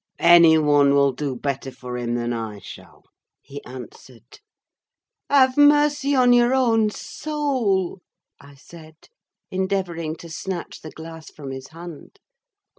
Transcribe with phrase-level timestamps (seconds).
[0.17, 3.03] "Any one will do better for him than I shall,"
[3.39, 4.39] he answered.
[5.29, 8.01] "Have mercy on your own soul!"
[8.39, 8.95] I said,
[9.51, 12.17] endeavouring to snatch the glass from his hand.